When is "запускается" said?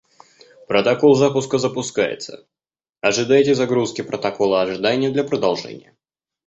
1.59-2.47